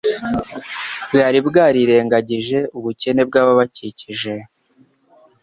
[1.11, 4.33] bwari bwarirengagije ubukene bw'ababakikije.